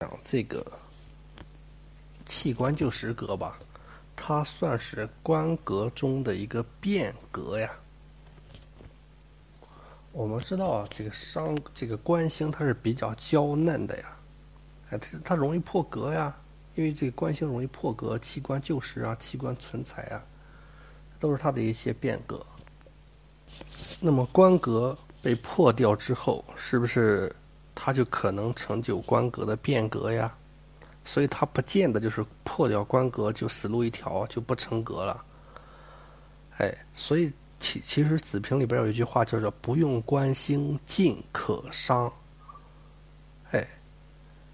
[0.00, 0.62] 讲这个
[2.26, 3.58] 器官就实格吧，
[4.14, 7.72] 它算是官格中的一个变格呀。
[10.12, 14.16] 我们知道啊，这个伤这个官星它是比较娇嫩的呀，
[14.90, 16.36] 哎，它它容易破格呀，
[16.74, 20.22] 因为这个官星容易破格，器官就实啊，器官存财啊，
[21.18, 22.44] 都是它的一些变革。
[23.98, 27.34] 那么官格被破掉之后，是不是
[27.76, 30.34] 它就可能成就官格的变革呀？
[31.04, 35.24] 所以它不见得就是破掉官格就死路一条，就不成格了。
[36.56, 37.32] 哎，所以。
[37.58, 42.12] 其其实子平里边有一句话叫做“不用官星尽可伤”。
[43.50, 43.66] 哎，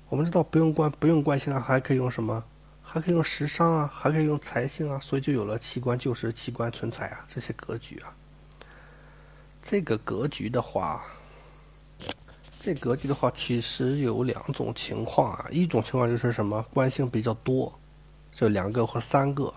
[0.08, 2.42] 我们知道不用官不用官星啊，还可以用什么？
[2.80, 8.14] 还可以用食伤啊，还可以用财星啊，所以就有了器官就实、弃官存财啊这些格局啊。
[9.60, 11.04] 这个格局的话，
[12.64, 15.48] 这格局的话，其实有两种情况啊。
[15.50, 16.64] 一种情况就是什么？
[16.72, 17.76] 官星比较多，
[18.32, 19.52] 就两个或三个，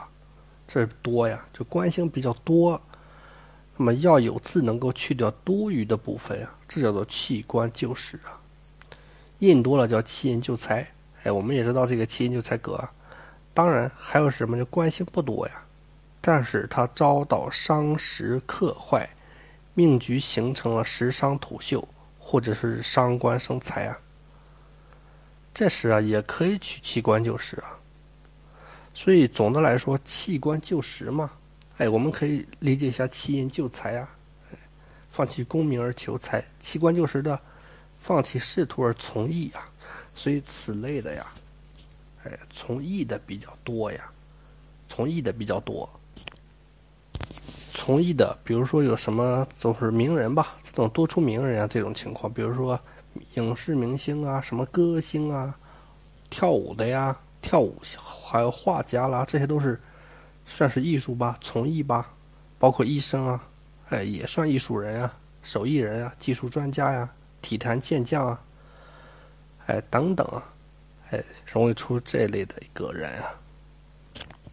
[0.68, 2.82] 这多呀，就官星比较多。
[3.78, 8.42] 那么要有字能够去掉多余的部分啊，这叫做弃官就实啊。
[9.38, 12.84] 印多了叫弃印就财，哎，我们也知道这个弃印就财格。
[13.54, 15.62] 当然还有什么叫官星不多呀，
[16.22, 19.08] 但是它遭到伤时克坏，
[19.76, 21.88] 命局形成了食伤土秀，
[22.28, 23.96] 或者是伤官生财啊。
[25.54, 27.78] 这时啊也可以取器官就实啊。
[28.96, 31.30] 所以总的来说，弃官就实嘛。
[31.78, 34.10] 哎，我们可以理解一下弃印就财啊，
[35.10, 37.40] 放弃功名而求财，弃官就实的，
[37.98, 39.70] 放弃仕途而从义啊，
[40.16, 41.28] 所以此类的呀，
[42.24, 44.10] 哎，从义的比较多呀，
[44.88, 45.90] 从义的比较多，
[47.74, 52.78] 从义的，比如说有什么都是名人吧，这种多出名人啊，这种情况，比如说
[53.36, 55.58] 影视明星啊，什么歌星啊，
[56.30, 59.80] 跳舞的呀，跳舞还有画家啦，这些都是。
[60.48, 62.14] 算是艺术吧，从艺吧，
[62.60, 63.44] 包括医生啊，
[63.90, 67.10] 哎，也算艺术人啊，手艺人啊，技术专家呀，
[67.42, 68.40] 体坛健将啊，
[69.66, 70.44] 哎，等等啊，
[71.10, 73.34] 哎，容易出这类的一个人啊。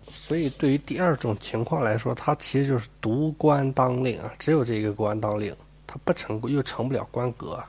[0.00, 5.54] 所以，对于第二种情况来说，他其实就是独官当令啊，只有这个官当令，
[5.92, 7.62] 他不成又成不了官格，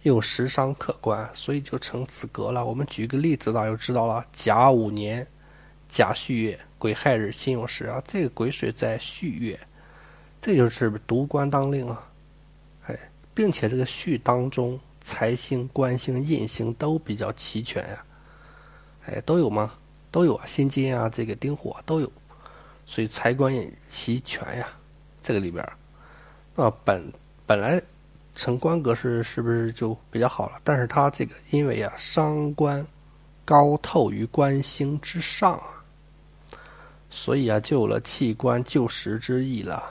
[0.00, 2.64] 又食伤克官，所以就成此格了。
[2.64, 5.26] 我们举个例子，大家就知道了：甲午年，
[5.88, 6.58] 甲戌月。
[6.78, 9.60] 癸亥日辛酉时啊，这个癸水在戌月，
[10.40, 12.02] 这就是独官当令啊，
[12.86, 12.98] 哎，
[13.34, 18.04] 并且这个戌当中财星、官星、印星都比较齐全呀，
[19.04, 19.74] 哎，都有吗？
[20.10, 22.10] 都有啊，辛金啊，这个丁火都有，
[22.86, 24.66] 所以财官也齐全呀，
[25.22, 25.62] 这个里边
[26.56, 27.12] 啊，本
[27.46, 27.80] 本来
[28.34, 30.60] 成官格是是不是就比较好了？
[30.62, 32.86] 但是它这个因为啊，伤官
[33.44, 35.60] 高透于官星之上。
[37.08, 39.82] 所以啊，就有了弃官就时之意了。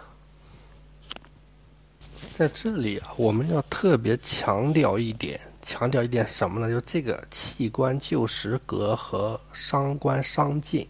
[2.35, 6.67] 在这里啊，我们要特别强调一点，强调一点什么呢？
[6.67, 10.87] 就这个弃官就时格和伤官伤尽，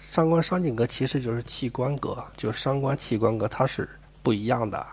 [0.00, 3.88] 伤官伤尽格其实就是弃官格，就伤官弃官格它是
[4.22, 4.86] 不一样的。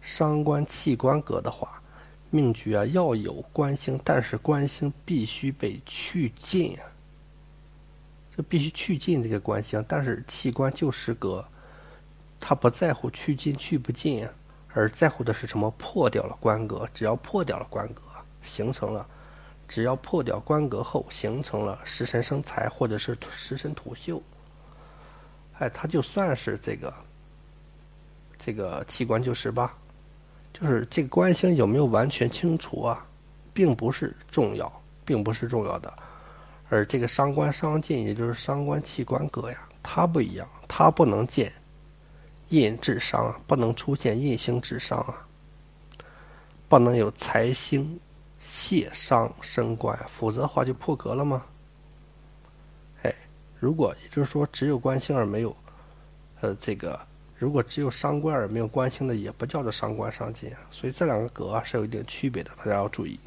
[0.00, 1.82] 伤官气官格的话，
[2.30, 6.82] 命局啊要有官星，但是官星必须被去尽啊。
[8.48, 11.46] 必须去尽这个官星，但是弃官就是格，
[12.40, 14.26] 他不在乎去尽去不尽，
[14.72, 15.70] 而在乎的是什么？
[15.72, 18.00] 破掉了官格，只要破掉了官格，
[18.40, 19.06] 形成了，
[19.68, 24.22] 只要破掉官格后，形成了食神生财或者是食神土秀，
[25.58, 26.94] 哎，他就算是这个，
[28.40, 29.76] 这个器官就是吧，
[30.52, 33.06] 就是这个官星有没有完全清除啊，
[33.52, 35.94] 并不是重要，并不是重要的。
[36.70, 41.52] 而这个伤官伤尽，也就是伤官器官格呀，它不一样，它不能见
[42.48, 45.14] 印制伤，不能出现印星制伤啊，
[46.68, 48.00] 不能有财星
[48.38, 51.44] 泄伤升官，否则的话就破格了吗？
[53.02, 53.14] 哎，
[53.58, 55.54] 如果也就是说只有官星而没有，
[56.40, 56.98] 呃，这个
[57.40, 63.18] 如果只有伤官而没有官星的，也不叫做伤官伤尽啊，所以这两个格啊是有一定区别的，大家要注意。